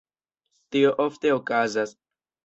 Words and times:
Tio 0.75 0.93
ofte 1.05 1.33
okazas. 1.33 1.93